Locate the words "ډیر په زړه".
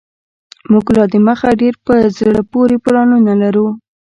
1.61-2.41